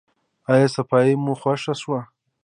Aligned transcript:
ایا 0.51 0.67
صفايي 0.75 1.13
مو 1.23 1.33
خوښه 1.41 1.73
شوه؟ 1.81 1.99